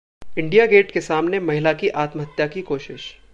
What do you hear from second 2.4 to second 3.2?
की कोशिश